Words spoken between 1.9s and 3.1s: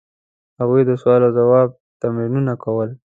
تمرینونه کول.